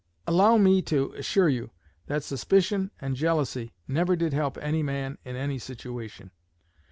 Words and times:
Allow 0.25 0.57
me 0.57 0.81
to 0.81 1.11
assure 1.13 1.47
you 1.47 1.69
that 2.07 2.23
suspicion 2.23 2.89
and 2.99 3.15
jealousy 3.15 3.71
never 3.87 4.15
did 4.15 4.33
help 4.33 4.57
any 4.57 4.81
man 4.81 5.19
in 5.23 5.35
any 5.35 5.59
situation. 5.59 6.31